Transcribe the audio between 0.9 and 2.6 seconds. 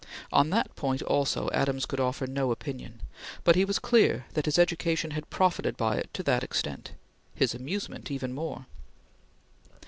also, Adams could offer no